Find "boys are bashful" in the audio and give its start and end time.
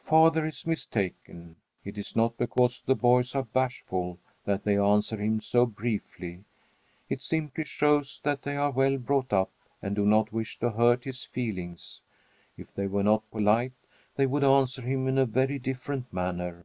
2.96-4.18